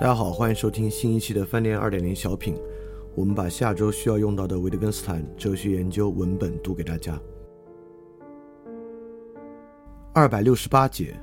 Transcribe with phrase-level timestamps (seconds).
[0.00, 2.56] 大家好，欢迎收听新一期的饭店二点零小品。
[3.16, 7.20] 我们把下周需要用到的维特根斯坦哲学研究文本读给大家。
[10.12, 11.16] 二百六十八节，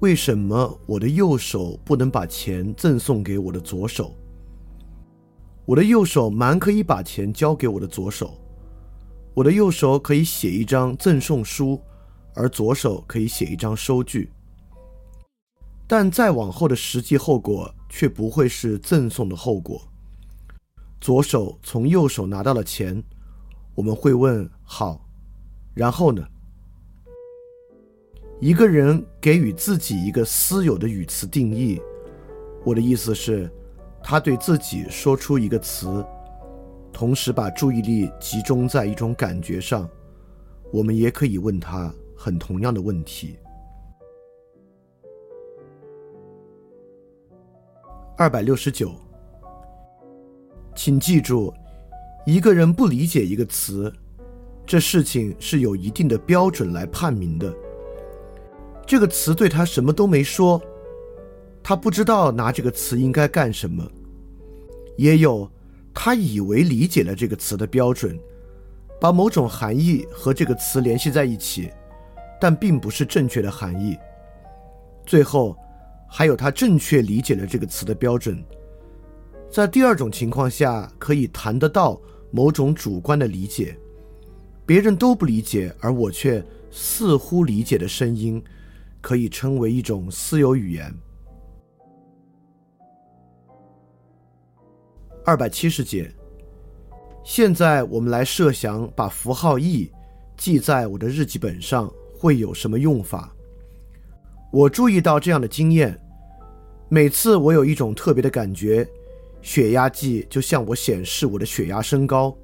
[0.00, 4.14] 为什么我的右手不能把钱赠送给我的左手？
[5.64, 8.36] 我的右手蛮可以把钱交给我的左手，
[9.32, 11.80] 我的右手可以写一张赠送书，
[12.34, 14.30] 而左手可以写一张收据。
[15.92, 19.82] 但再往后的实际后果却不会是赠送的后果。
[21.00, 23.02] 左手从右手拿到了钱，
[23.74, 25.04] 我们会问：好，
[25.74, 26.24] 然后呢？
[28.38, 31.82] 一个人给予自己一个私有的语词定义，
[32.64, 33.50] 我的意思是，
[34.00, 36.06] 他对自己说出一个词，
[36.92, 39.90] 同时把注意力集中在一种感觉上。
[40.72, 43.36] 我们也可以问他很同样的问题。
[48.20, 48.92] 二百六十九，
[50.74, 51.54] 请记住，
[52.26, 53.90] 一个人不理解一个词，
[54.66, 57.50] 这事情是有一定的标准来判明的。
[58.86, 60.60] 这个词对他什么都没说，
[61.62, 63.82] 他不知道拿这个词应该干什么。
[64.98, 65.50] 也有
[65.94, 68.20] 他以为理解了这个词的标准，
[69.00, 71.70] 把某种含义和这个词联系在一起，
[72.38, 73.96] 但并不是正确的含义。
[75.06, 75.56] 最后。
[76.12, 78.44] 还有他正确理解了这个词的标准，
[79.48, 81.98] 在第二种情况下可以谈得到
[82.32, 83.78] 某种主观的理解，
[84.66, 88.42] 别人都不理解而我却似乎理解的声音，
[89.00, 90.92] 可以称为一种私有语言。
[95.24, 96.12] 二百七十节，
[97.22, 99.88] 现在我们来设想把符号 e
[100.36, 103.32] 记在我的日记本上会有什么用法。
[104.50, 105.96] 我注意到这样的经验：
[106.88, 108.86] 每次我有一种特别的感觉，
[109.42, 112.36] 血压计就向我显示我的血压升高。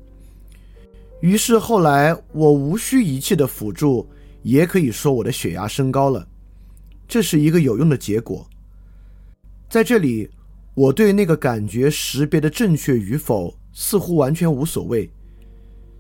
[1.21, 4.07] 于是后来我无需仪器的辅助，
[4.43, 6.25] 也可以说我的血压升高了。
[7.09, 8.49] 这是一个有用的结果。
[9.69, 10.31] 在这里，
[10.75, 15.11] 我对那个感觉识别的正确与否似乎完全无所谓。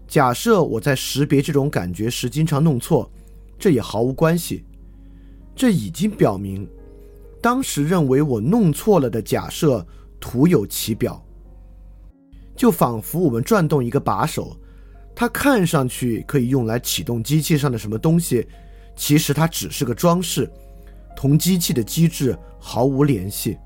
[0.06, 3.10] 假设我在识别这种感觉时经常弄错，
[3.58, 4.64] 这也毫无关系。
[5.56, 6.68] 这已经表明，
[7.40, 9.84] 当时认为我弄错了的假设
[10.20, 11.20] 徒有其表。
[12.54, 14.54] 就仿佛我们转动一个把手，
[15.14, 18.46] 它看上去可以用来启动机器上的什么东西，
[18.94, 20.50] 其实它只是个装饰，
[21.16, 23.56] 同机器的机制毫无联系。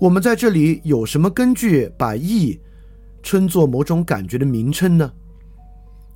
[0.00, 2.58] 我们在这里有什么根据把意
[3.22, 5.12] 称作某种感觉的名称呢？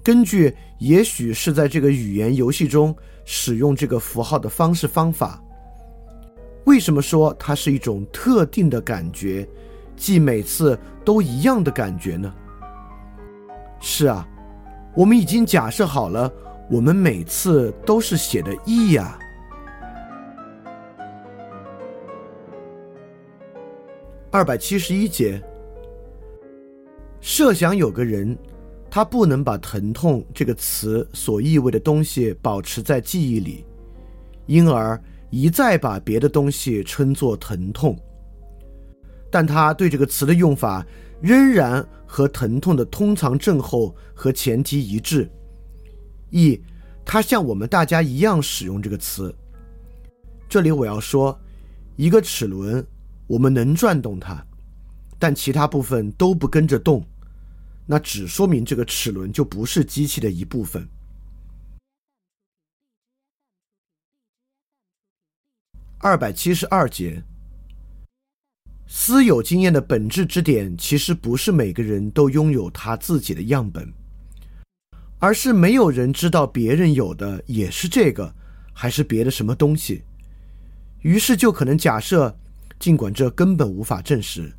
[0.02, 2.94] 根据也许是在这个语言游戏中
[3.30, 5.38] 使用这个符号的方式方法，
[6.64, 9.46] 为什么说它是一种特定的感觉，
[9.94, 12.34] 即每次都一样的感觉呢？
[13.80, 14.26] 是啊，
[14.96, 16.32] 我们已经假设好了，
[16.70, 19.18] 我们每次都是写的 “e” 呀。
[24.30, 25.38] 二百七十一节，
[27.20, 28.34] 设想有个人。
[28.90, 33.64] 他不能把“疼痛”这个词所意味的东西保持在记忆里，
[34.46, 35.00] 因而
[35.30, 37.96] 一再把别的东西称作“疼痛”。
[39.30, 40.84] 但他对这个词的用法
[41.20, 45.30] 仍然和“疼痛”的通常症候和前提一致，
[46.30, 46.58] 一，
[47.04, 49.34] 他像我们大家一样使用这个词。
[50.48, 51.38] 这里我要说，
[51.96, 52.82] 一个齿轮，
[53.26, 54.42] 我们能转动它，
[55.18, 57.04] 但其他部分都不跟着动。
[57.90, 60.86] 那只说明这个齿轮就不是机器的一部分。
[65.98, 67.22] 二百七十二节，
[68.86, 73.90] 私有经验的本质之点，其实不是每个人都拥有他自己的样本，
[75.18, 78.34] 而是没有人知道别人有的也是这个，
[78.74, 80.04] 还是别的什么东西。
[81.00, 82.38] 于是就可能假设，
[82.78, 84.52] 尽管这根本无法证实。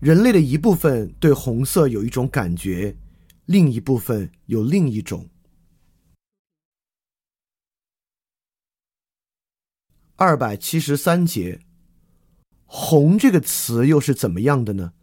[0.00, 2.96] 人类的一部分对红色有一种感觉，
[3.44, 5.28] 另一部分有另一种。
[10.16, 11.60] 二百七十三节，
[12.64, 14.94] 红这个词又是怎么样的呢？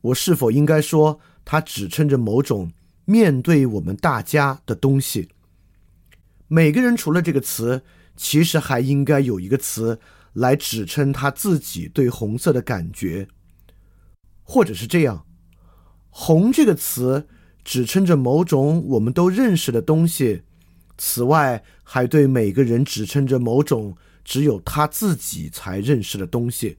[0.00, 2.72] 我是否应该说它指称着某种
[3.04, 5.28] 面对我们大家的东西？
[6.48, 7.82] 每个人除了这个词，
[8.16, 10.00] 其实还应该有一个词
[10.32, 13.28] 来指称他自己对红色的感觉。
[14.48, 15.26] 或者是这样
[16.08, 17.26] ，“红”这个词
[17.64, 20.44] 指称着某种我们都认识的东西，
[20.96, 26.78] 此外还对每个人指称着某种只有他自己才认识的东西，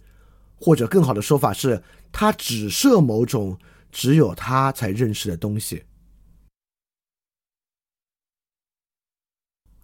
[0.56, 3.60] 或者更好的说法是，他只设某种
[3.92, 5.84] 只有他才认识的东西。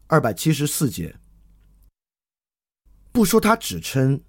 [0.08, 1.16] 二百七十四节，
[3.12, 4.22] 不说他只称，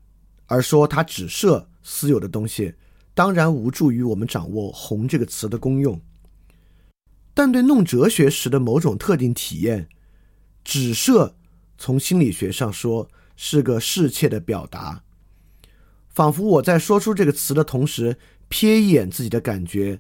[0.46, 2.74] 而说他只设私有的东西，
[3.14, 6.00] 当然无助于我们掌握“红”这个词的功用。
[7.32, 9.88] 但对弄哲学时的某种特定体验，
[10.62, 11.36] 只设
[11.78, 13.08] 从心理学上说。
[13.36, 15.02] 是个世切的表达，
[16.08, 18.16] 仿佛我在说出这个词的同时，
[18.48, 19.98] 瞥一眼自己的感觉，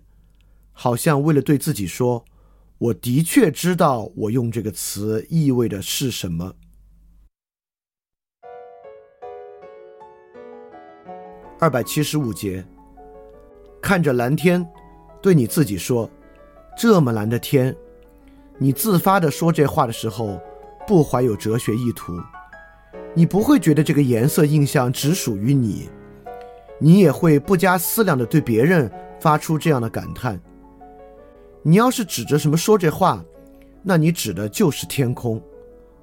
[0.70, 2.24] 好像为了对自己说
[2.78, 6.54] ：“我的确知道我用这个词意味的是什么。”
[11.58, 12.64] 二百七十五节，
[13.84, 14.66] 看着蓝天，
[15.20, 16.08] 对你自己说
[16.74, 17.76] ：“这么蓝的天。”
[18.56, 20.40] 你自发的说这话的时候，
[20.86, 22.14] 不怀有哲学意图。
[23.12, 25.90] 你不会觉得这个颜色印象只属于你，
[26.78, 28.90] 你也会不加思量的对别人
[29.20, 30.40] 发出这样的感叹。
[31.62, 33.22] 你要是指着什么说这话，
[33.82, 35.38] 那你指的就是天空。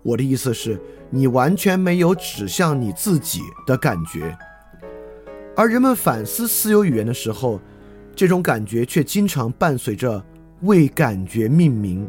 [0.04, 0.80] 我的意思是，
[1.10, 4.38] 你完全没有指向你自己的感觉。
[5.56, 7.60] 而人们反思私有语言的时候，
[8.22, 10.24] 这种感觉却经常伴随着
[10.62, 12.08] 为感觉命名。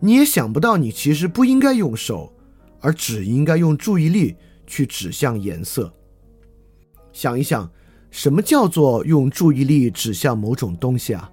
[0.00, 2.32] 你也想不到，你其实不应该用手。
[2.80, 4.34] 而只应该用注意力
[4.66, 5.92] 去指向颜色。
[7.12, 7.70] 想一想，
[8.10, 11.30] 什么叫做用注意力指向某种东西啊？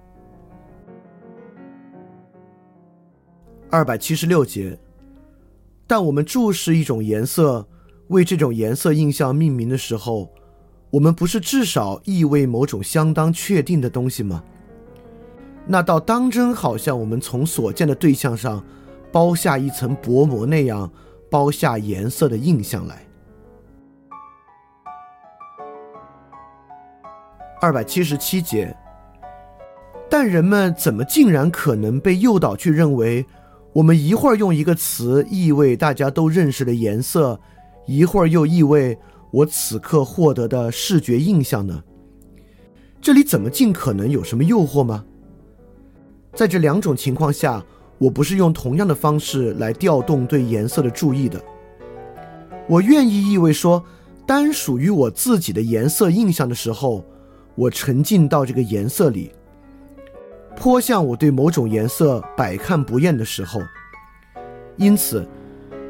[3.70, 4.78] 二百七十六节。
[5.86, 7.66] 但我们注视一种颜色，
[8.08, 10.30] 为这种颜色印象命名的时候，
[10.92, 14.40] 我们不是至少意味某种相当确定的东西吗？
[15.66, 18.62] 那倒当真好像我们从所见的对象上
[19.10, 20.88] 剥下一层薄膜那样。
[21.32, 23.02] 包下颜色的印象来。
[27.58, 28.76] 二百七十七节，
[30.10, 33.24] 但人们怎么竟然可能被诱导去认为，
[33.72, 37.40] 我们一会儿用一个词意味大家都认识的颜色，
[37.86, 38.98] 一会儿又意味
[39.32, 41.82] 我此刻获得的视觉印象呢？
[43.00, 45.04] 这里怎么尽可能有什么诱惑吗？
[46.34, 47.64] 在这两种情况下。
[47.98, 51.40] 我不是用同样的方式来调动对颜色的注意的。
[52.68, 53.80] 我愿意意味说，
[54.26, 57.04] 单属于我自己的颜色印象的时候，
[57.54, 59.30] 我沉浸到这个颜色里，
[60.56, 63.62] 颇像我对某种颜色百看不厌的时候。
[64.76, 65.24] 因此，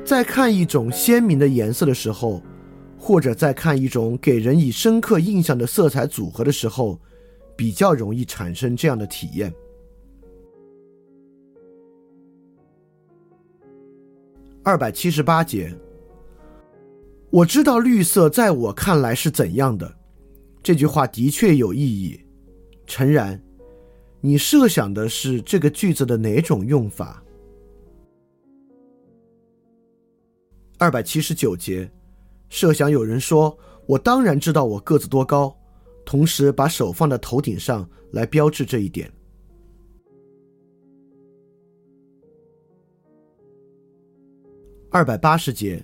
[0.05, 2.43] 在看一种鲜明的颜色的时候，
[3.05, 7.01] 或者在看一种给人以深刻印象的色彩组合的时候，
[7.57, 9.53] 比较容易产生这样的体验。
[14.63, 15.77] 二百七十八节，
[17.31, 19.93] 我知道绿色在我看来是怎样的。
[20.63, 22.21] 这句话的确有意义。
[22.87, 23.43] 诚然，
[24.21, 27.21] 你设想的是这个句子的哪种用法？
[30.79, 31.91] 二百七十九节，
[32.53, 33.57] 设想有人说
[33.89, 35.57] ：“我当然知道我个子多高。”
[36.05, 39.11] 同时把手放在头顶上来标志这一点。
[44.91, 45.83] 二百八十节，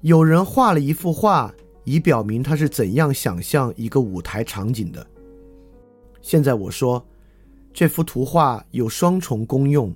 [0.00, 1.54] 有人画了一幅画，
[1.84, 5.06] 以表明他是怎样想象一个舞台场景的。
[6.22, 7.06] 现在我说，
[7.70, 9.94] 这幅图画有双重功用，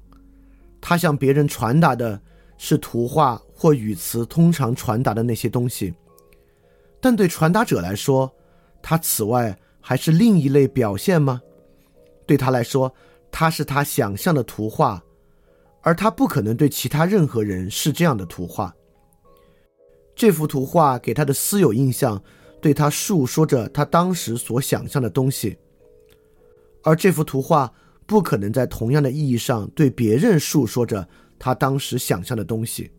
[0.79, 2.21] 它向别人传达的
[2.59, 5.95] 是图画或语词通常传达的那些东西，
[7.01, 8.31] 但对传达者来说，
[8.83, 11.41] 它此外还是另一类表现吗？
[12.27, 12.95] 对他来说，
[13.33, 15.03] 它是他想象的图画。
[15.83, 18.75] 而他不可能对其他任何人是这样的图画。
[20.17, 22.21] 这幅图画给他的私有印象，
[22.61, 25.57] 对他述说着他当时所想象的东西。
[26.83, 27.73] 而这幅图画
[28.05, 31.07] 不可能在同样的意义上对别人述说着
[31.39, 32.91] 他当时想象的东西。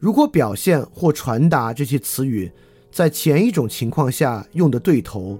[0.00, 2.50] 如果表现或传达这些词语
[2.90, 5.38] 在前一种情况下用的对头，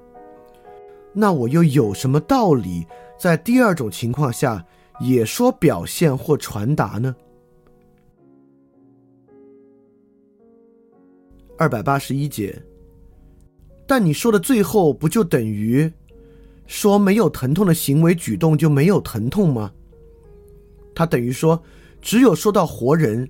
[1.15, 2.87] 那我又有什么道理
[3.19, 4.65] 在第二种情况下？
[5.01, 7.17] 也说表现或传达呢？
[11.57, 12.63] 二百八十一节。
[13.87, 15.91] 但你说的最后不就等于
[16.67, 19.73] 说没有疼痛的行为举动就没有疼痛吗？
[20.95, 21.63] 他等于说，
[22.03, 23.27] 只有说到活人，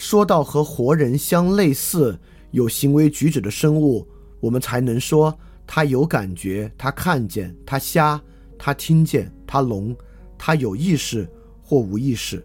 [0.00, 2.18] 说到和活人相类似、
[2.52, 4.08] 有行为举止的生物，
[4.40, 8.18] 我们才能说他有感觉，他看见，他瞎，
[8.58, 9.94] 他听见，他聋。
[10.38, 11.28] 他有意识
[11.62, 12.42] 或无意识。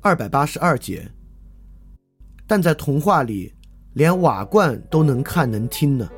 [0.00, 1.06] 二百八十二节。
[2.46, 3.52] 但在童话里，
[3.92, 6.08] 连瓦罐都能看能听呢。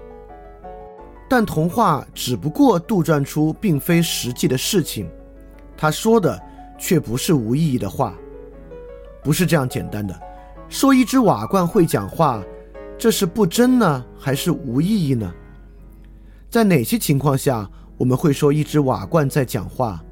[1.29, 5.11] 但童话只不过杜撰出并非实际的事情，
[5.77, 6.41] 他说的
[6.79, 8.15] 却不是无意义的话，
[9.23, 10.19] 不是这样简单的。
[10.69, 12.43] 说一只瓦罐会讲话，
[12.99, 15.33] 这是不真呢，还是无意义呢？
[16.51, 20.03] 在哪些情况下我们会说一只瓦罐在讲话？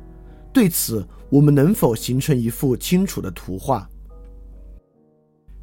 [0.52, 3.88] 对此，我们能否形成一幅清楚的图画？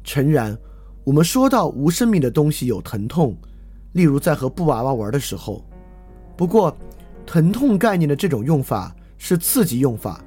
[0.02, 0.56] 诚然，
[1.04, 3.36] 我们说到无生命的东西有疼痛，
[3.92, 5.64] 例如在和布娃娃玩的时候。
[6.36, 6.76] 不过，
[7.24, 10.24] 疼痛概念的这种用法是刺激用法。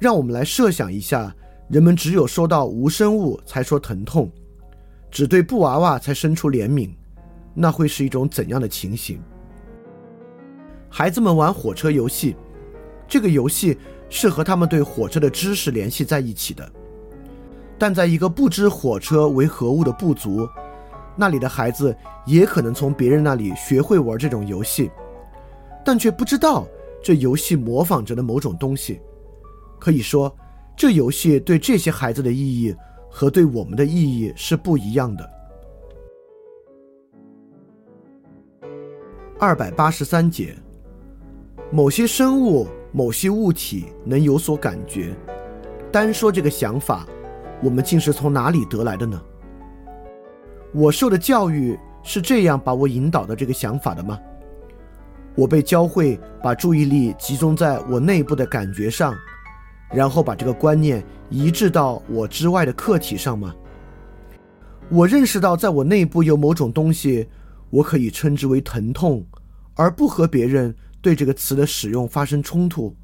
[0.00, 1.32] 让我们来设想一下，
[1.68, 4.32] 人们只有说到无生物才说疼痛，
[5.10, 6.88] 只对布娃娃才生出怜悯，
[7.52, 9.20] 那会是一种怎样的情形？
[10.88, 12.34] 孩子们玩火车游戏，
[13.06, 13.76] 这个游戏
[14.08, 16.66] 是和他们对火车的知识联系在一起的。
[17.78, 20.48] 但在一个不知火车为何物的部族，
[21.14, 24.90] 那里的孩子也可能从别人那里学会玩这种游戏，
[25.84, 26.66] 但却不知道
[27.02, 28.98] 这游戏模仿着的某种东西。
[29.80, 30.32] 可以说，
[30.76, 32.72] 这游戏对这些孩子的意义
[33.08, 35.28] 和对我们的意义是不一样的。
[39.38, 40.54] 二百八十三节，
[41.72, 45.16] 某些生物、某些物体能有所感觉，
[45.90, 47.06] 单说这个想法。
[47.62, 49.20] 我们竟是从哪里得来的呢？
[50.72, 54.18] 我受的教育是这样把我引导到这个想法的吗？
[55.34, 59.14] 我被教会把注意力集中在我内部的感觉上，
[59.92, 63.54] 然后把这个观念移植到我之外的客体上吗？
[64.88, 67.28] 我认识到在我内部有某种东西，
[67.70, 69.26] 我可以称之为疼痛，
[69.74, 72.94] 而不和别人对这个词的使用发生冲突。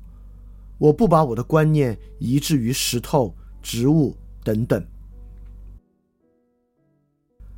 [0.78, 4.16] 我不把我的观念移植于石头、植物。
[4.44, 4.86] 等等，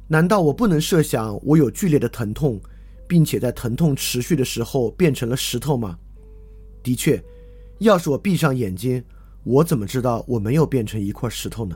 [0.07, 2.59] 难道我不能设想我有剧烈的疼痛，
[3.07, 5.99] 并且在疼痛持续的时候变成了石头吗？
[6.83, 7.23] 的确，
[7.81, 9.05] 要是我闭上眼睛，
[9.49, 11.75] 我怎么知道我没有变成一块石头呢？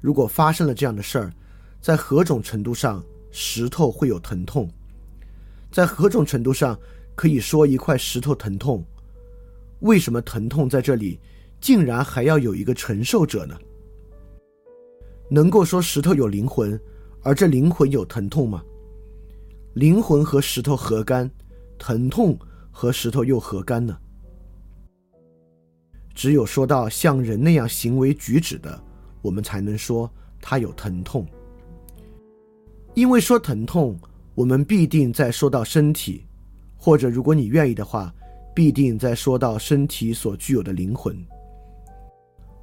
[0.00, 1.32] 如果发生了这样的事儿，
[1.80, 4.70] 在何种程度上石头会有疼痛？
[5.72, 6.78] 在何种程度上
[7.16, 8.84] 可以说一块石头疼痛？
[9.80, 11.18] 为什么疼痛在这里
[11.60, 13.58] 竟然还要有一个承受者呢？
[15.28, 16.80] 能够说石头有灵魂，
[17.24, 18.62] 而这灵魂有疼痛吗？
[19.74, 21.28] 灵魂和石头何干？
[21.76, 22.38] 疼痛
[22.70, 23.98] 和石头又何干呢？
[26.14, 28.82] 只有说到像人那样行为举止的，
[29.20, 31.26] 我们才能说他有疼痛。
[32.94, 33.98] 因为说疼痛，
[34.34, 36.26] 我们必定在说到身体，
[36.76, 38.14] 或者如果你愿意的话，
[38.54, 41.16] 必定在说到身体所具有的灵魂。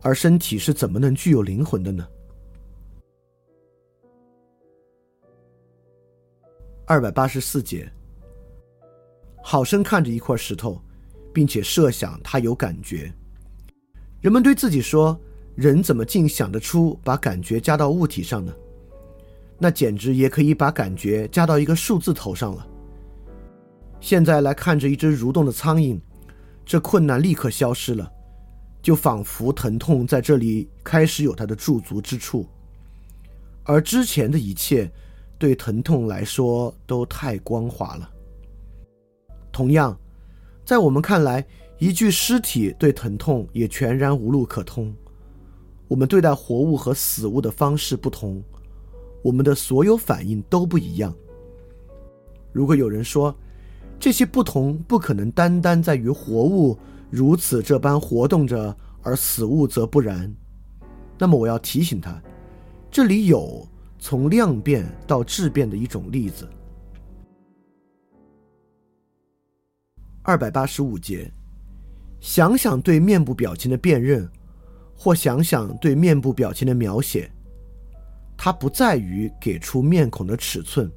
[0.02, 2.08] 而身体是怎么能具有灵魂的呢？
[6.86, 7.92] 二百八十四节，
[9.44, 10.82] 好生看着一块石头，
[11.34, 13.14] 并且设想它有感觉。
[14.22, 15.20] 人们对自己说
[15.56, 18.54] ：“人怎么竟想得出把感觉加到物体上呢？”
[19.58, 22.68] 那简直也可以把感觉加到一个数字头上了。
[24.00, 26.00] 现在来看着一只蠕动的苍蝇，
[26.66, 28.10] 这困难立刻消失了，
[28.82, 32.48] 就仿佛疼痛在这里开始有它的驻足之处，
[33.64, 34.92] 而之前的一切。
[35.38, 38.10] 对疼痛来说都太光滑了。
[39.54, 39.98] 同样，
[40.66, 41.48] 在我们看来，
[41.80, 44.94] 一具尸体对疼痛也全然无路可通。
[45.88, 48.44] 我们对待活物和死物的方式不同，
[49.24, 51.14] 我们的所有反应都不一样。
[52.52, 53.36] 如果有人说
[54.00, 56.78] 这些不同不可能单单在于活物
[57.10, 60.32] 如此这般活动着，而死物则不然，
[61.18, 62.22] 那么我要提醒他，
[62.92, 63.68] 这里有。
[64.02, 66.48] 从量变到质变的一种例子。
[70.24, 71.30] 二百八十五节，
[72.20, 74.30] 想想对面部表情的辨认，
[74.96, 77.32] 或想想对面部表情的描写，
[78.38, 80.92] 它不在于给出面孔的尺寸。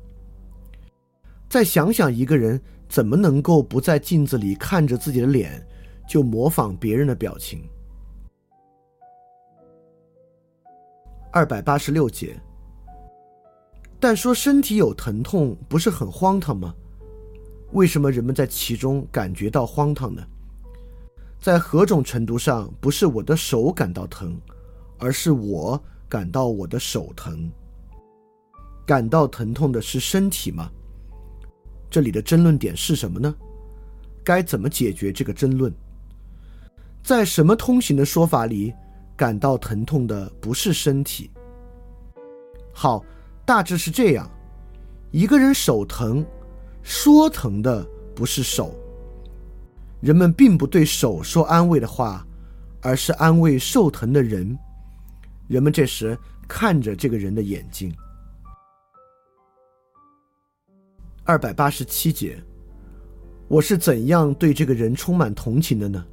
[1.48, 5.64] 再想想一个人怎么能够不在镜子里看着自己的脸，
[6.08, 7.62] 就模仿别人的表情。
[11.30, 12.38] 二百八十六节。
[14.00, 16.74] 但说身体有疼痛不是很荒唐吗？
[17.70, 20.20] 为什么人们在其中感觉到荒唐呢？
[21.42, 24.40] 在何种程度上不是我的手感到疼，
[24.96, 27.50] 而是我感到我的手疼？
[28.86, 30.70] 感到疼痛的是身体吗？
[31.90, 33.34] 这里的争论点是什么呢？
[34.22, 35.74] 该怎么解决这个争论？
[37.02, 38.72] 在什么通行的说法里，
[39.16, 41.28] 感到疼痛的不是身体。
[42.72, 43.04] 好，
[43.44, 44.30] 大致是这样：
[45.10, 46.24] 一个人手疼，
[46.84, 47.84] 说疼的
[48.14, 48.72] 不是手。
[50.02, 52.26] 人们并不对手说安慰的话，
[52.80, 54.58] 而是安慰受疼的人。
[55.46, 56.18] 人们这时
[56.48, 57.94] 看着这个人的眼睛。
[61.22, 62.36] 二百八十七节，
[63.46, 66.04] 我是怎样对这个人充满同情的呢？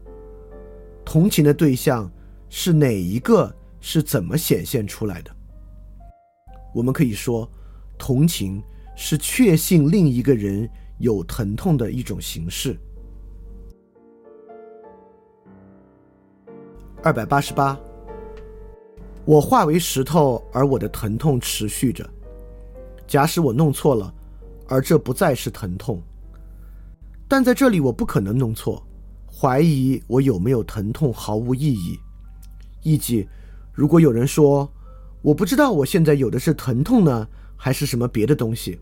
[1.03, 2.10] 同情的对象
[2.48, 3.53] 是哪一个？
[3.81, 5.36] 是怎么显现出来的？
[6.75, 7.50] 我们可以说，
[7.98, 8.62] 同情
[8.96, 10.69] 是确信另一个人
[11.00, 12.77] 有疼痛的一种形式。
[17.01, 17.79] 二百八十八，
[19.24, 22.08] 我化为石头，而我的疼痛持续着。
[23.08, 24.13] 假使我弄错了，
[24.68, 26.01] 而这不再是疼痛，
[27.25, 28.86] 但在这里我不可能弄错。
[29.32, 31.98] 怀疑我有没有疼痛毫无意义。
[32.84, 33.25] 意即，
[33.72, 34.70] 如果有人说
[35.22, 37.25] 我不知道我现在有的是疼痛呢，
[37.56, 38.77] 还是什么别的东西，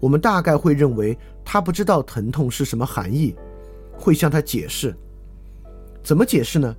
[0.00, 3.36] 我们大概会认为他不知道疼痛是什么含义，
[3.98, 4.96] 会向他解释。
[6.02, 6.74] 怎么解释呢？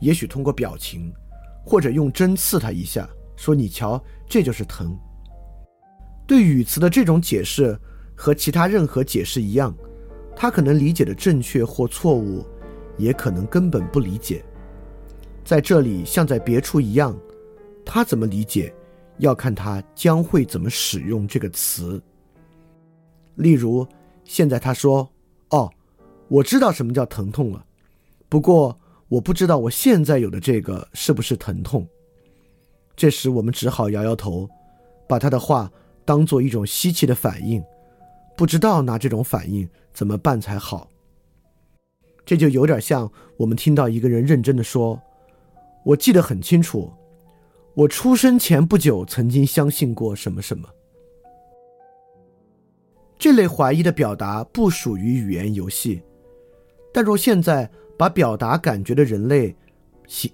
[0.00, 1.12] 也许通过表情，
[1.64, 4.96] 或者用针刺他一下，说：“你瞧，这就是疼。”
[6.26, 7.78] 对语词的这种解释
[8.14, 9.74] 和其他任何解释一样，
[10.34, 12.44] 他可能理解的正确或错误，
[12.96, 14.42] 也可能根本不理解。
[15.44, 17.14] 在这里，像在别处一样，
[17.84, 18.74] 他怎么理解，
[19.18, 22.02] 要看他将会怎么使用这个词。
[23.34, 23.86] 例如，
[24.24, 25.06] 现在他说
[25.50, 25.70] ：“哦，
[26.28, 27.62] 我知道什么叫疼痛了，
[28.30, 28.74] 不过。”
[29.10, 31.84] 我不知道我现在有的这个是不是疼痛。
[32.94, 34.48] 这时我们只好摇摇头，
[35.08, 35.68] 把他的话
[36.04, 37.60] 当做一种稀奇的反应，
[38.36, 40.88] 不知道拿这种反应怎么办才好。
[42.24, 45.00] 这就有点像我们听到一个人认真的说
[45.84, 46.88] ：“我记得很清楚，
[47.74, 50.68] 我出生前不久曾经相信过什么什么。”
[53.18, 56.00] 这类怀疑的表达不属于语言游戏，
[56.94, 57.68] 但若现在。
[58.00, 59.54] 把表达感觉的人类
[60.06, 60.32] 行，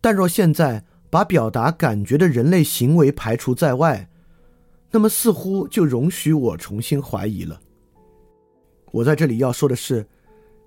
[0.00, 4.10] 但若现在把表达感觉的人类行为排除在外，
[4.90, 7.60] 那么似乎就容许我重新怀疑了。
[8.90, 10.04] 我在这里要说的是，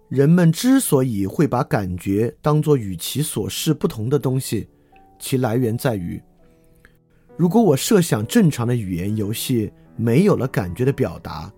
[0.08, 4.70] 人们之所以会把感觉当作与其所示不同的东西，
[5.20, 6.24] 其来源在于：
[7.36, 11.52] 如果我设想正常的语言游戏没有了感觉的表达。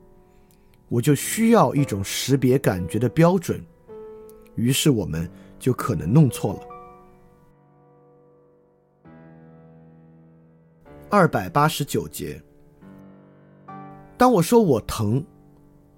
[0.90, 3.62] 我就需要一种识别感觉的标准，
[4.56, 6.62] 于是我们就可能弄错了。
[11.10, 12.42] 二百八十九节，
[14.18, 15.26] 当我说我疼，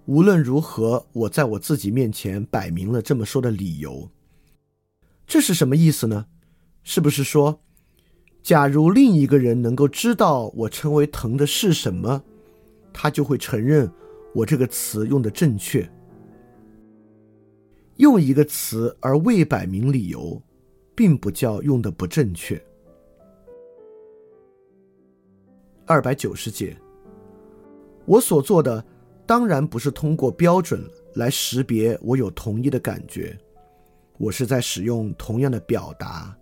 [0.05, 4.09] 无论如何，我在我自己面前摆明了这么说的理由。
[5.27, 6.25] 这是什么意思呢？
[6.83, 7.61] 是不是说，
[8.41, 12.23] 假如另一个人能够知道我称为疼的是什么，
[12.91, 13.91] 他就会承认？
[14.33, 15.89] 我这个词用的正确，
[17.97, 20.41] 用一个词而未摆明理由，
[20.95, 22.61] 并不叫用的不正确。
[25.85, 26.77] 二百九十节，
[28.05, 28.85] 我所做的
[29.25, 33.35] 当然不是通过标准来识别我有同一的感觉，
[34.19, 36.37] 我是在使用同样的表达，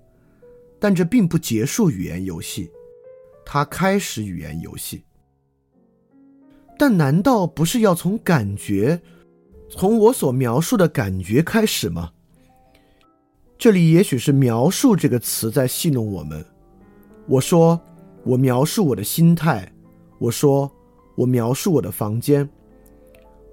[0.77, 2.69] 但这并不结束语言游戏，
[3.45, 5.05] 它开始语言游戏。
[6.77, 9.01] 但难道不是要从感觉，
[9.69, 12.11] 从我所描述的感觉开始吗？
[13.57, 16.45] 这里也许是“描述”这个词在戏弄我们。
[17.25, 17.81] 我说，
[18.23, 19.67] 我描述我的心态；
[20.19, 20.71] 我说，
[21.15, 22.47] 我描述我的房间。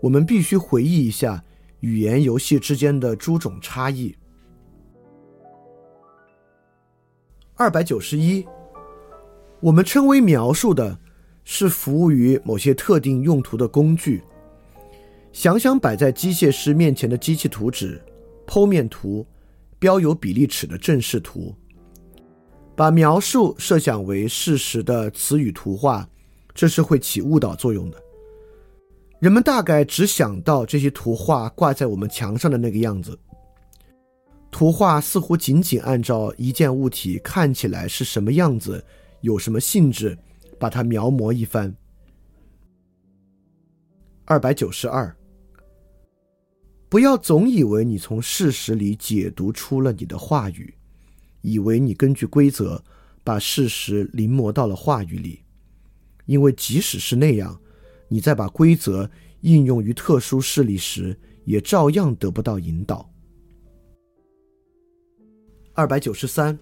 [0.02, 1.42] 我们必须回忆一下
[1.80, 4.14] 语言游戏之间的诸种差异。
[7.54, 8.46] 二百九十一，
[9.60, 10.98] 我们称为描述的。
[11.44, 14.22] 是服务于某些特定用途的工具。
[15.32, 18.00] 想想摆在机械师面前的机器图纸、
[18.46, 19.26] 剖面图、
[19.78, 21.54] 标有比例尺的正视图，
[22.76, 26.08] 把描述设想为事实的词语图画，
[26.54, 28.00] 这是会起误导作用的。
[29.18, 33.18] 人们大概只想到这些图画挂在我们墙上的那个样子。
[34.50, 38.84] 图画似乎仅仅按照一件物体看起来是什么样子，
[39.20, 40.16] 有什么性质。
[40.58, 41.74] 把它描摹一番。
[44.24, 45.14] 二百九十二，
[46.88, 50.74] 不要总以为你从事实里解读出了你的话语，
[51.42, 52.82] 以为你根据规则
[53.22, 55.42] 把事实临摹到了话语里，
[56.24, 57.60] 因为即使是那样，
[58.08, 59.10] 你在把规则
[59.42, 63.10] 应用于特殊事例时，也照样得不到引导。
[65.74, 66.58] 二百九十三。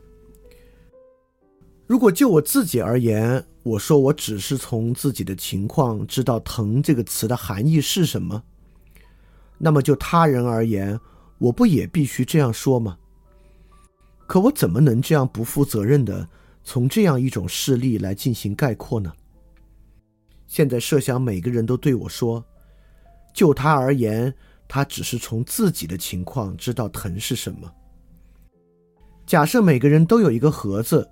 [1.87, 8.42] 如果就我自己而言，我说我只是从自己的情况知道“疼”这个词的含义是什么，
[9.59, 10.99] 那么就他人而言，
[11.38, 12.97] 我不也必须这样说吗？
[14.27, 16.27] 可我怎么能这样不负责任的
[16.64, 19.12] 从这样一种事例来进行概括呢？
[20.47, 22.42] 现在设想每个人都对我说，
[23.35, 24.33] 就他而言，
[24.66, 27.71] 他只是从自己的情况知道疼是什么。
[29.27, 31.07] 假设每个人都有一个盒子。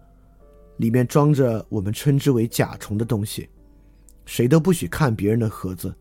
[0.80, 3.46] 里面装着我们称之为甲虫的东西，
[4.24, 5.94] 谁都不许看别人的盒子。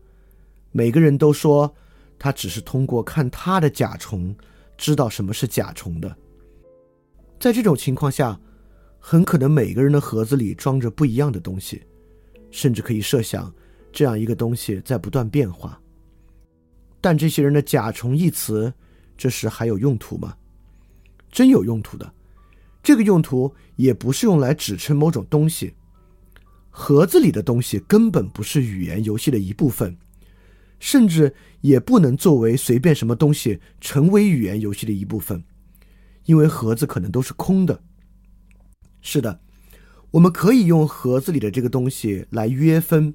[0.72, 1.70] 每个人都说
[2.18, 4.34] 他只是通过看他的甲虫
[4.78, 6.16] 知道什么是甲虫的。
[7.38, 8.40] 在这种情况下，
[8.98, 11.82] 很可能每个人的盒子里装着不一样的东西，
[12.50, 13.52] 甚至可以设想
[13.92, 15.78] 这样一个东西在不断变化。
[17.02, 18.72] 但这些人的“甲虫”一词，
[19.14, 20.34] 这时还有用途吗？
[21.30, 22.14] 真有用途的。
[22.82, 25.74] 这个用途也不是用来指称某种东西，
[26.70, 29.98] 盒子里的东西根本不是语言游戏的一部分，
[30.78, 35.44] 甚至也不能作为随便什么东西成为语言游戏的一部分，
[36.24, 37.82] 因为盒子可能都是空的。
[39.02, 39.40] 是的，
[40.12, 43.14] 我们可以用盒子里的这个东西来约分，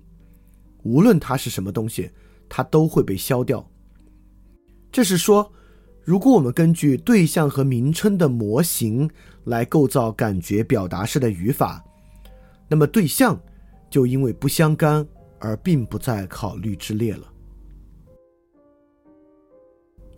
[0.83, 2.11] 无论它是什么东西，
[2.47, 3.67] 它都会被消掉。
[4.91, 5.51] 这是说。
[6.05, 9.09] 如果我们根据对象和名称的模型
[9.45, 11.83] 来构造感觉表达式的语法，
[12.67, 13.35] 那么对象
[13.89, 15.05] 就因为不相干
[15.39, 17.27] 而并不在考虑之列了。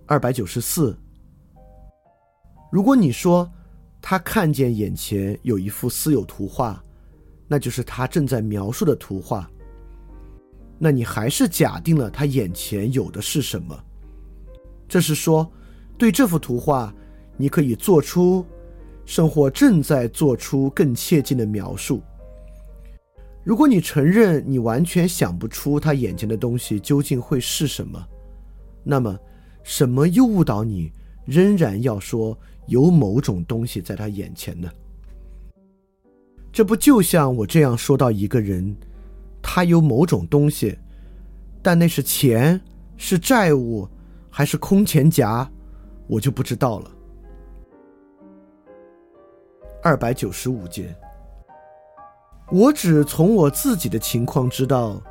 [0.06, 0.94] 二百九十四，
[2.70, 3.50] 如果你说
[4.02, 6.84] 他看见眼前有一幅私有图画，
[7.48, 9.50] 那就是他正在描述的图画，
[10.78, 13.82] 那你还是假定了他眼前有的是什么？
[14.86, 15.50] 这是说。
[15.98, 16.94] 对这幅图画，
[17.36, 18.46] 你可以做出，
[19.06, 22.02] 甚或正在做出更切近的描述。
[23.44, 28.06] 如果你承认你完全想不出他眼前的东西究竟会是什么，
[28.84, 29.18] 那么
[29.64, 30.92] 什么又误导你
[31.26, 34.70] 仍然要说有某种东西在他眼前呢？
[36.52, 38.76] 这不就像我这样说到一个人，
[39.42, 40.78] 他有某种东西，
[41.62, 42.60] 但那是钱，
[42.98, 43.88] 是债务，
[44.30, 45.50] 还是空钱夹？
[46.08, 46.92] 我就不知道了。
[49.84, 50.94] 二百九十五节，
[52.52, 55.02] 我只从我自己的情况知道，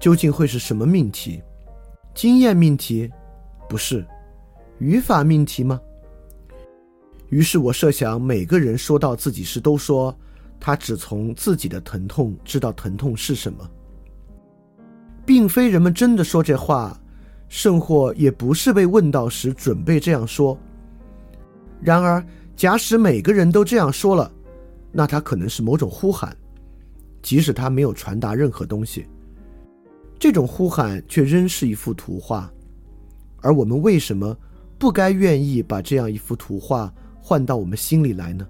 [0.00, 1.42] 究竟会是什么命题？
[2.14, 3.10] 经验命题？
[3.68, 4.04] 不是，
[4.78, 5.80] 语法命题吗？
[7.28, 10.14] 于是我设想，每个人说到自己时，都说
[10.58, 13.70] 他只从自己的疼痛知道疼痛是什么，
[15.24, 16.98] 并非人们真的说这话。
[17.48, 20.56] 甚或也不是被问到时准备这样说。
[21.80, 22.24] 然而，
[22.56, 24.30] 假使每个人都这样说了，
[24.92, 26.36] 那他可能是某种呼喊，
[27.22, 29.06] 即使他没有传达任何东西。
[30.18, 32.50] 这种呼喊却仍是一幅图画。
[33.40, 34.36] 而我们为什么
[34.78, 38.46] 不该愿意把这样一幅图画换到我们心里来呢？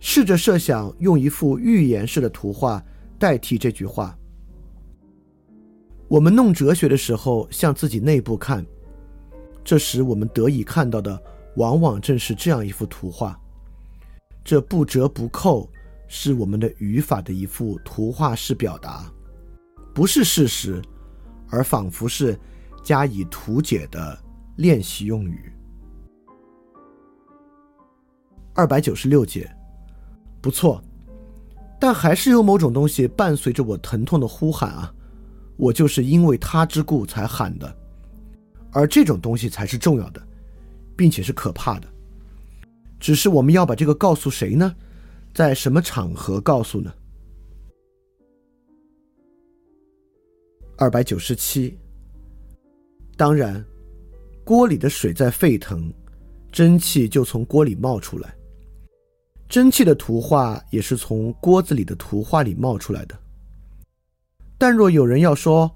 [0.00, 2.82] 试着设想用一幅寓言式的图画
[3.18, 4.17] 代替这句话。
[6.08, 8.64] 我们弄哲学的时候，向自己内部看，
[9.62, 11.22] 这时我们得以看到的，
[11.56, 13.38] 往往正是这样一幅图画。
[14.42, 15.70] 这不折不扣
[16.06, 19.12] 是我们的语法的一幅图画式表达，
[19.94, 20.80] 不是事实，
[21.50, 22.38] 而仿佛是
[22.82, 24.18] 加以图解的
[24.56, 25.52] 练习用语。
[28.54, 29.46] 二百九十六节，
[30.40, 30.82] 不错，
[31.78, 34.94] 但还是有某种东西伴随着我疼痛的呼喊啊。
[35.58, 37.76] 我就是因为他之故才喊的，
[38.70, 40.22] 而这种东西才是重要的，
[40.96, 41.88] 并且是可怕的。
[43.00, 44.74] 只是我们要把这个告诉谁呢？
[45.34, 46.92] 在什么场合告诉呢？
[50.76, 51.76] 二百九十七。
[53.16, 53.64] 当然，
[54.44, 55.92] 锅里的水在沸腾，
[56.52, 58.32] 蒸汽就从锅里冒出来。
[59.48, 63.18] 蒸汽的图画也是从锅子里的图画里冒出来的。
[64.58, 65.72] 但若有人要说，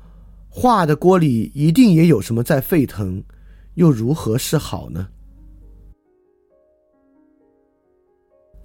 [0.48, 3.22] 画的锅里一定也有什么在沸腾，
[3.74, 5.08] 又如何是好呢？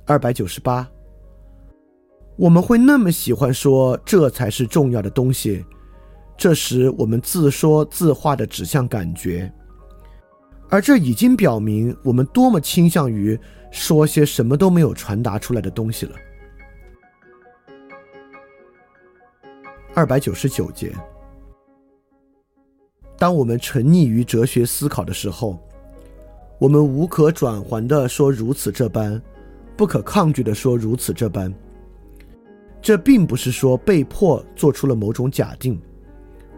[0.06, 0.90] 二百九十八，
[2.36, 5.64] 我们会那么喜欢说这才是重要的东西，
[6.36, 9.52] 这时我们自说自话的指向感觉，
[10.70, 16.16] 而这已经表明我们多么倾向于说些什么都没有传达出来的东西了。
[19.98, 20.94] 二百九十九节。
[23.18, 25.58] 当我们沉溺于哲学思考的时候，
[26.60, 29.20] 我们无可转还的说如此这般，
[29.76, 31.52] 不可抗拒的说如此这般。
[32.80, 35.82] 这并不是说被迫做出了某种假定，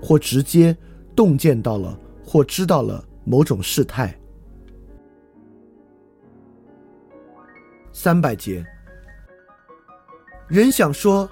[0.02, 0.75] 或直接
[1.15, 4.13] 洞见到了或知道了某种事态。
[7.93, 8.65] 三百节，
[10.49, 11.30] 人想说，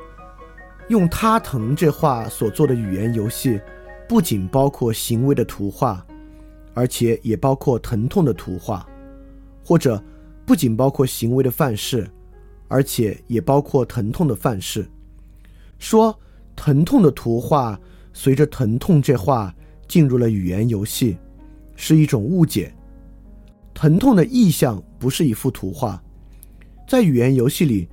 [0.89, 3.60] 用“他疼”这话所做的语言游戏，
[4.08, 6.06] 不仅包括行为的图画。
[6.73, 8.88] 而且也包括疼痛的图画，
[9.65, 10.00] 或者
[10.45, 12.08] 不仅包括行为的范式，
[12.67, 14.88] 而且也包括疼痛的范式。
[15.80, 16.15] 说
[16.56, 17.80] 疼痛的图画
[18.13, 19.52] 随着疼痛这话
[19.88, 21.17] 进入了语言游戏，
[21.76, 22.71] 是一种误解。
[23.73, 26.00] 疼痛的意象不是一幅图画，
[26.88, 27.89] 在语言游戏里，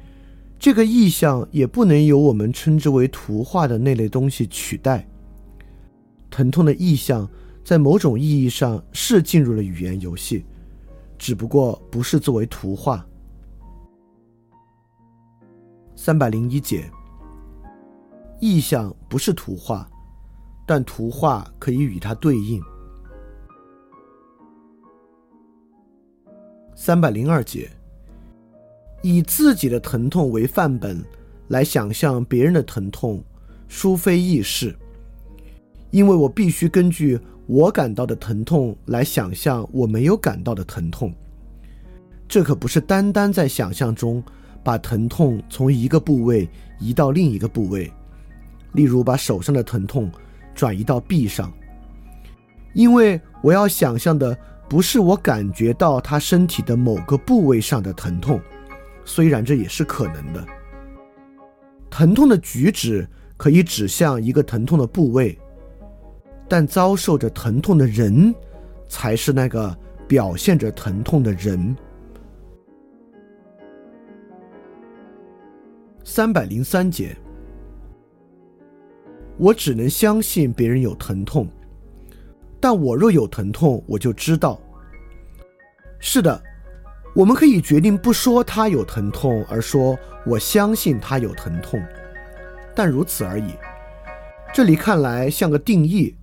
[0.65, 5.07] 这个意象也不能由我们称之为图画的那类东西取代。
[6.31, 7.29] 疼痛的意象。
[7.63, 10.45] 在某种意义上是进入了语言游戏，
[11.19, 13.07] 只不过不是作为图画。
[15.97, 16.91] 三百零一节，
[18.39, 19.89] 意象不是图画，
[20.67, 22.63] 但图画可以与它对应。
[26.75, 27.71] 三百零二节，
[29.05, 30.99] 以自己的疼痛为范本
[31.49, 33.23] 来想象别人的疼痛，
[33.69, 34.75] 殊非易事，
[35.91, 37.21] 因为我必须根据。
[37.47, 41.13] 我感到的疼痛，来想象我没有感到的疼痛，
[42.27, 44.25] 这可不是单单在想象中
[44.63, 46.49] 把疼痛从一个部位
[46.81, 47.93] 移到另一个部位，
[48.73, 50.11] 例如把手上的疼痛
[50.55, 51.53] 转移到臂上，
[52.73, 54.35] 因为我要想象的
[54.67, 58.41] 不是我感觉到他身体的某个部位上的疼痛，
[59.05, 60.45] 虽然这也是可能的。
[61.91, 65.39] 疼痛的举止可以指向一个疼痛的部位。
[66.47, 68.33] 但遭受着疼痛的人，
[68.87, 69.75] 才是那个
[70.07, 71.75] 表现着疼痛的人。
[76.05, 77.17] 三百零三节，
[79.39, 81.49] 我只能相信别人有疼痛，
[82.61, 84.61] 但我若有疼痛，我就知道。
[85.99, 86.41] 是的，
[87.15, 91.83] 我们可以决定不说他有疼痛，而说我相信他有疼痛，
[92.75, 93.55] 但如此而已。
[94.53, 96.15] 这里看来像个定义。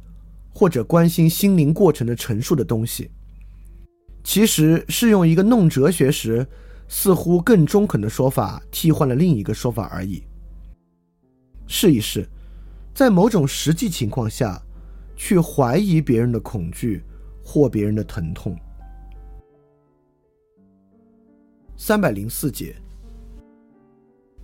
[0.53, 3.09] 或者关心心灵过程的陈述的东西，
[4.21, 6.45] 其实是用一个弄哲学时
[6.89, 10.21] 似乎更中肯的说法替换了另一个说法而已。
[11.67, 12.27] 试一试，
[12.93, 14.61] 在某种实际情况下，
[15.15, 17.01] 去怀疑别人的恐惧
[17.41, 18.53] 或别人的疼痛。
[21.83, 22.75] 三百零四节，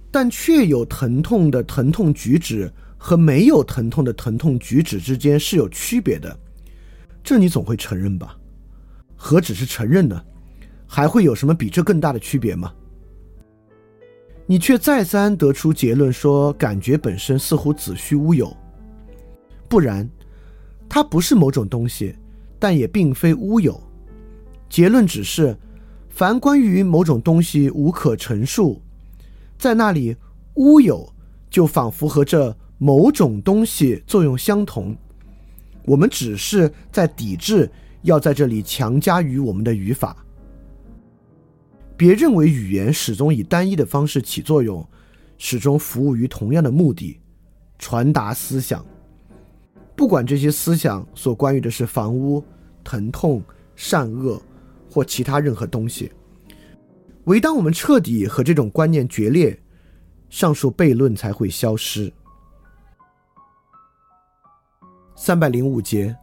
[0.10, 2.74] 但却有疼痛的疼痛举止。
[2.98, 6.36] 和没有疼痛的疼痛举止之间是有区别的，
[7.24, 8.36] 这你总会承认吧？
[9.16, 10.20] 何止是承认呢？
[10.88, 12.74] 还会有什么比这更大的区别吗？
[14.48, 18.52] 你却再三得出结论说，感觉本身似乎子虚乌有。
[19.70, 20.10] 不然，
[20.90, 22.16] 它不是某种东西，
[22.58, 23.80] 但也并非乌有。
[24.68, 25.56] 结论只是，
[26.18, 28.82] 凡关于某种东西无可陈述，
[29.56, 30.18] 在那里
[30.56, 31.14] 乌有，
[31.48, 32.58] 就仿佛和这。
[32.80, 34.96] 某种东西作用相同，
[35.84, 37.70] 我们只是在抵制
[38.02, 40.16] 要在这里强加于我们的语法。
[41.96, 44.88] 别认为语言始终以单一的方式起作用，
[45.40, 47.20] 始终服务于同样的目的，
[47.80, 48.84] 传达思想。
[49.96, 52.44] 不管这些思想所关于的是房屋、
[52.84, 53.42] 疼痛、
[53.76, 54.40] 善恶
[54.90, 56.12] 或其他任何东西，
[57.26, 59.58] 唯当我们彻底和这种观念决裂，
[60.30, 62.12] 上述悖论才会消失。
[65.16, 66.16] 三百零五节，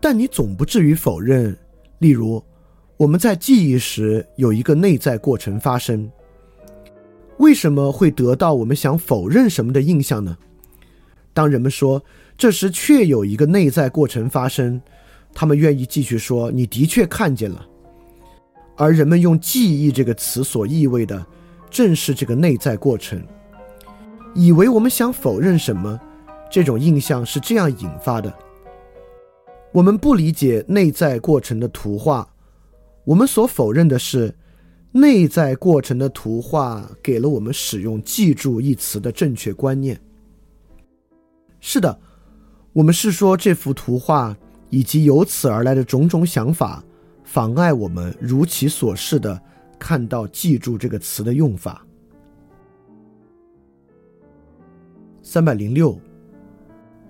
[0.00, 1.56] 但你总不至于否认，
[1.98, 2.42] 例如，
[2.96, 6.10] 我们在记忆时有一个内在过程发生。
[7.38, 10.36] 为什么会得到我们想否认什么的印象呢？
[11.32, 12.04] 当人们说
[12.36, 14.80] 这时确有一个内在过程发生，
[15.34, 17.66] 他们愿意继续说你的确看见了。
[18.76, 21.24] 而人们用“记忆”这个词所意味的，
[21.70, 23.22] 正是这个内在过程。
[24.34, 26.00] 以为我们想否认什么？
[26.50, 28.32] 这种印象是这样引发的：
[29.72, 32.28] 我们不理解内在过程的图画，
[33.04, 34.34] 我们所否认的是
[34.90, 39.98] 内在过程的图画给了我们使用“记住”一词的正确观念。
[41.60, 41.98] 是的，
[42.72, 44.36] 我们是说这幅图画
[44.72, 46.82] 以及由此而来的种种想法，
[47.24, 49.38] 妨碍我们如其所示的
[49.78, 51.86] 看到“记住”这个词的用法。
[55.20, 56.00] 三百零六。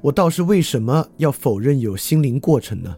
[0.01, 2.97] 我倒是为什么要否认有心灵过程呢？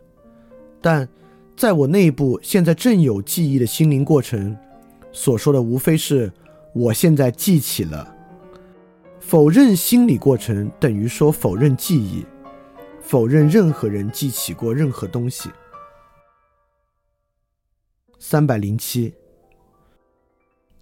[0.81, 1.07] 但
[1.55, 4.57] 在我内部现在正有记忆的心灵过程，
[5.12, 6.33] 所说的无非是
[6.72, 8.11] 我现在记起了。
[9.20, 12.24] 否认心理过程等于说否认记忆，
[13.04, 15.50] 否认任何人记起过任何东西。
[18.18, 19.14] 三百零七，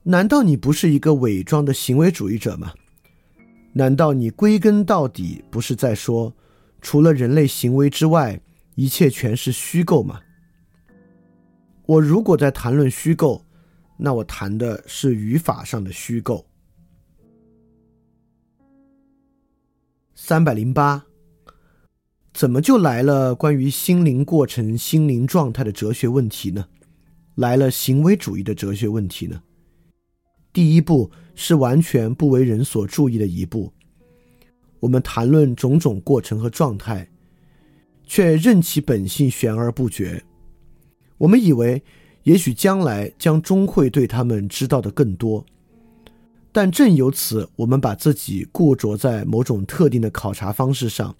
[0.04, 2.72] 难道你不是一个伪装的行为主义者吗？
[3.74, 6.32] 难道你归根到底不是在说，
[6.80, 8.40] 除了人类行为之外，
[8.76, 10.20] 一切全是虚构吗？
[11.86, 13.44] 我如果在谈论虚构，
[13.96, 16.46] 那我谈的是语法上的虚构。
[20.14, 21.04] 三百零八，
[22.32, 26.66] 怎么就来了关于心灵过程、心灵状态的哲学问题呢？
[27.34, 29.42] 来了行为主义的哲学问题呢？
[30.52, 33.72] 第一步是完全不为人所注意的一步，
[34.80, 37.08] 我们谈论种种过程和状态，
[38.06, 40.22] 却任其本性悬而不决。
[41.18, 41.82] 我们以为，
[42.24, 45.44] 也许将来将终会对他们知道的更多，
[46.50, 51.14] 但正由此，我们把自己固着在某种特定的考察方式上，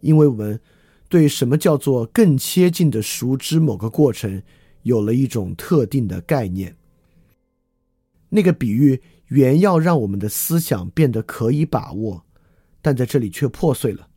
[0.00, 0.60] 因为我们
[1.08, 4.42] 对什么叫做更接近的熟知某个过程，
[4.82, 6.76] 有了一种特定的概念。
[8.28, 12.24] 那个比喻原要让我们的思想变得可以把握，
[12.80, 14.08] 但在这里却破碎了。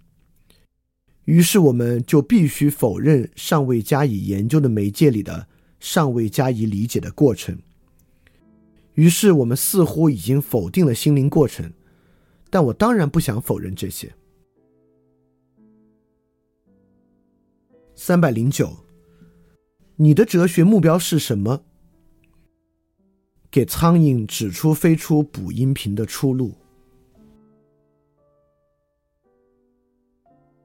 [1.25, 5.47] 于是我们就必须否认尚未加以研究的媒介里的
[5.79, 7.57] 尚未加以理解的过程。
[8.95, 11.73] 于是我们似乎已经否定了心灵过程，
[12.49, 14.13] 但我当然不想否认这些。
[18.05, 18.69] 三百零九，
[19.95, 21.63] 你的哲学目标是什么？
[23.49, 26.53] 给苍蝇指出飞出补音频的出路。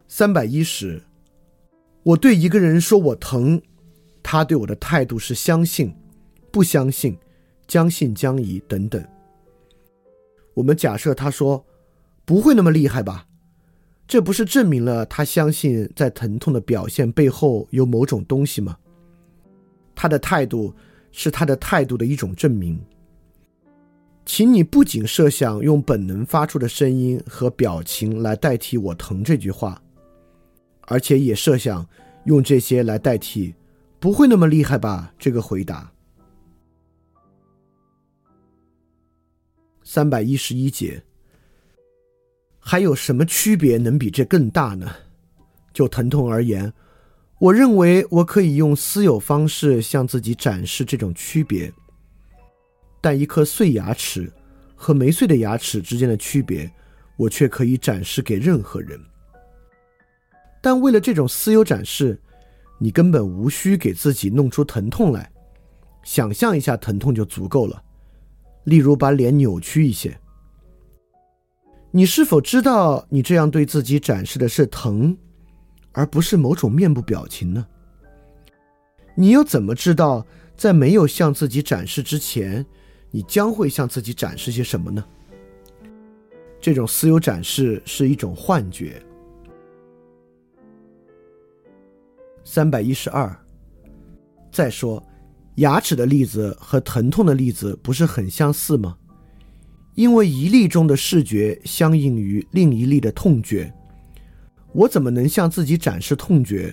[0.08, 1.00] 三百一十，
[2.02, 3.62] 我对一个人说我疼，
[4.20, 5.94] 他对我的态度是相信、
[6.50, 7.16] 不相信、
[7.68, 9.00] 将信将疑等等。
[10.54, 11.64] 我们假设他说
[12.24, 13.27] 不会那么厉害吧，
[14.08, 18.76] 这不是证明了他相信在疼痛的表现背后有某种东西吗？
[19.94, 20.74] 他的态度。
[21.10, 22.78] 是他的态度的一种证明。
[24.26, 29.82] 请你不仅设想用本能发出的声音和表情来代替“我疼”这句话，
[30.82, 31.84] 而且也设想
[32.26, 33.54] 用这些来代替
[33.98, 35.90] “不会那么厉害吧”这个回答。
[39.82, 41.02] 三百一十一节，
[42.70, 44.94] 还有什么区别能比这更大呢？
[45.72, 46.70] 就疼痛而言。
[47.38, 51.72] 我认为我可以用私有方式向自己展示这种区别，
[53.00, 54.30] 但一颗碎牙齿
[54.76, 56.70] 和没碎的牙齿之间的区别，
[57.16, 59.00] 我却可以展示给任何人。
[60.60, 62.20] 但为了这种私有展示，
[62.78, 65.32] 你根本无需给自己弄出疼痛来，
[66.02, 67.82] 想象一下疼痛就足够了。
[68.64, 70.14] 例如把脸扭曲一些。
[71.90, 75.16] 你是否知道，你这样对自己展示的是疼？
[75.92, 77.66] 而不是某种面部表情呢？
[79.14, 80.24] 你又怎么知道，
[80.56, 82.64] 在没有向自己展示之前，
[83.10, 85.04] 你将会向自己展示些什么呢？
[86.60, 89.02] 这种私有展示是一种幻觉。
[92.44, 93.34] 三百一十二。
[94.52, 95.02] 再说，
[95.56, 98.96] 牙齿的例子和疼痛的例子不是很相似吗？
[99.98, 103.74] 因为一例中的视觉相应于另一例的痛觉。
[104.72, 106.72] 我怎么能向自己展示痛觉，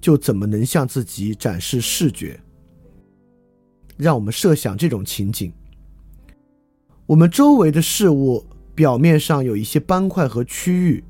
[0.00, 2.36] 就怎么能向自己展示视觉。
[3.96, 5.52] 让我们设想这种情景：
[7.06, 8.44] 我们周围的事物
[8.74, 11.04] 表面上有一些斑块和区域，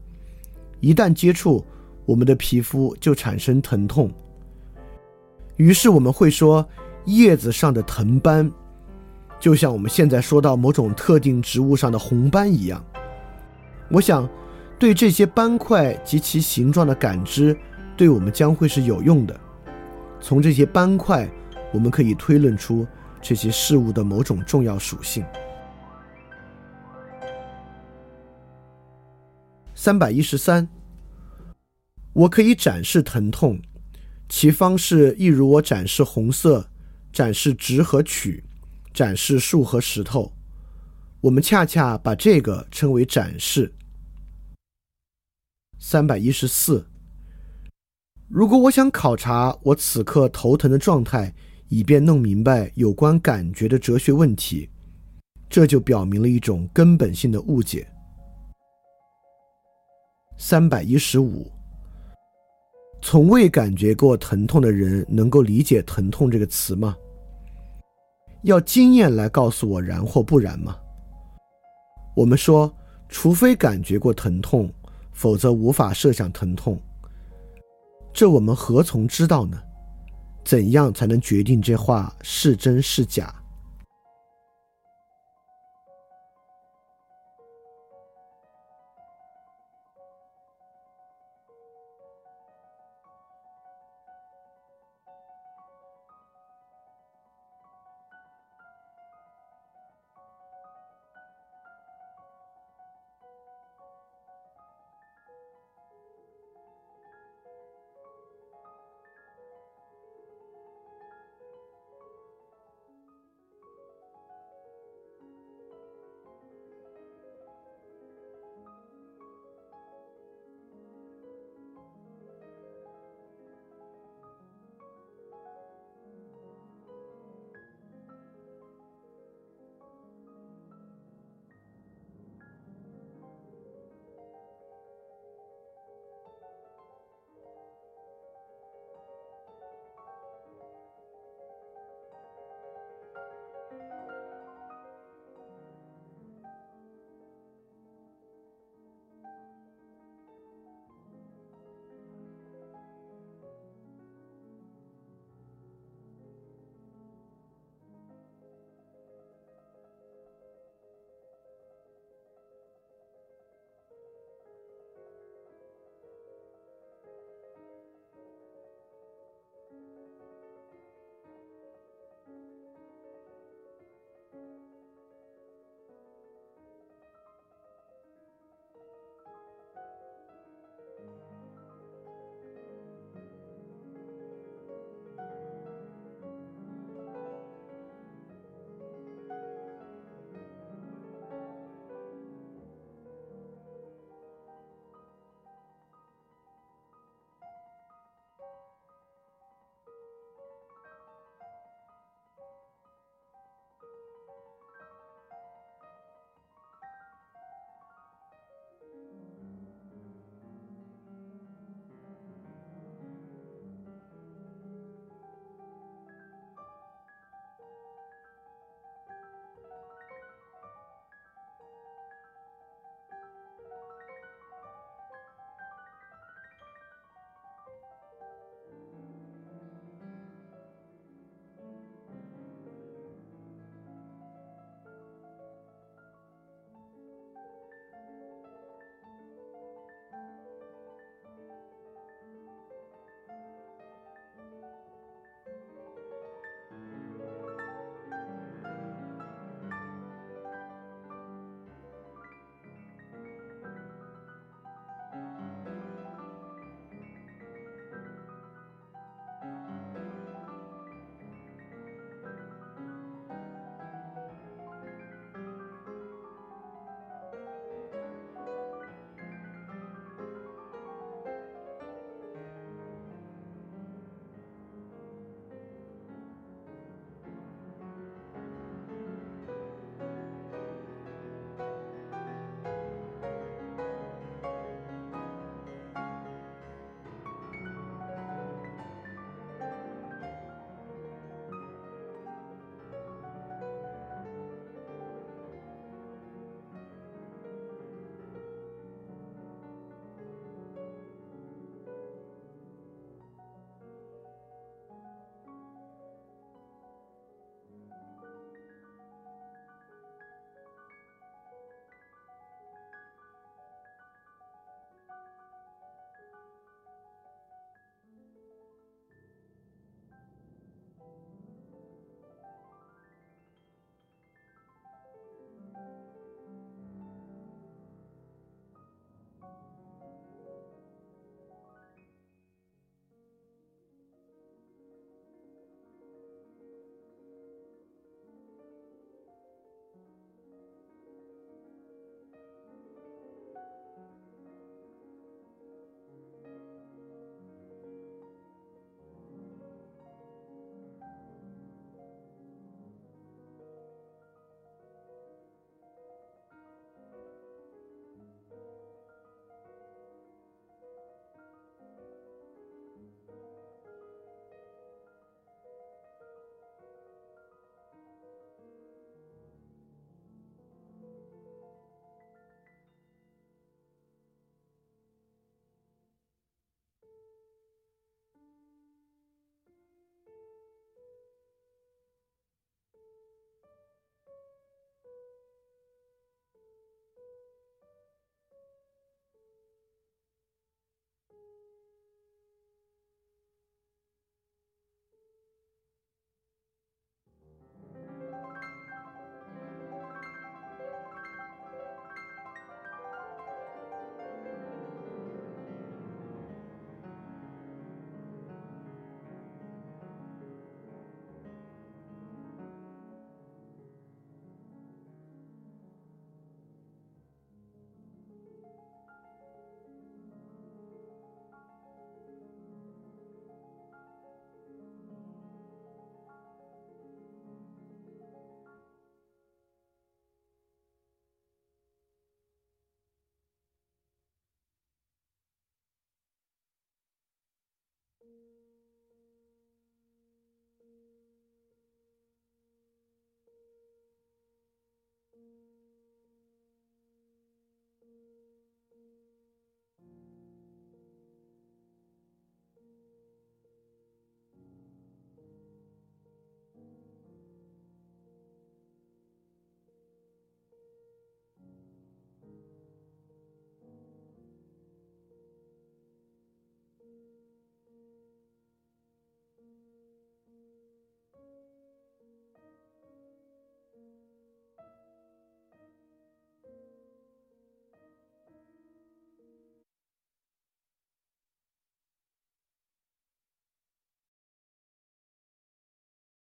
[0.81, 1.65] 一旦接触，
[2.05, 4.13] 我们的皮肤就产生疼痛。
[5.57, 6.69] 于是我们会说，
[7.07, 8.53] 叶子上的藤斑，
[9.45, 12.83] 就像我们现在说到某种特定植物上的红斑一样。
[13.91, 14.27] 我想。
[14.77, 17.57] 对这些斑块及其形状的感知，
[17.97, 19.41] 对我们将会是有用的。
[20.21, 21.31] 从这些斑块，
[21.73, 22.87] 我们可以推论出
[23.23, 25.25] 这些事物的某种重要属性。
[29.75, 30.69] 三百一十三，
[32.13, 33.59] 我可以展示疼痛，
[34.29, 36.69] 其方式一如我展示红色，
[37.13, 38.43] 展示直和曲，
[38.95, 40.33] 展示树和石头。
[41.21, 43.75] 我们恰恰把这个称为展示。
[45.79, 46.87] 三百一十四。
[48.29, 51.35] 如果我想考察我此刻头疼的状态，
[51.69, 54.71] 以便弄明白有关感觉的哲学问题，
[55.49, 57.87] 这就表明了一种根本性的误解。
[60.39, 61.51] 三百一十五。
[63.03, 66.97] 从未感觉过疼痛的人能够理解“疼痛”这个词吗？
[68.45, 70.77] 要经验来告诉我然或不然吗？
[72.15, 72.73] 我们说，
[73.09, 74.73] 除非感觉过疼痛，
[75.13, 76.79] 否则无法设想疼痛。
[78.13, 79.61] 这我们何从知道呢？
[80.45, 83.35] 怎样才能决定这话是真是假？